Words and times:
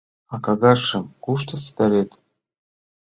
—А 0.33 0.35
кагазшым 0.45 1.03
кушто 1.23 1.53
ситарет? 1.63 2.09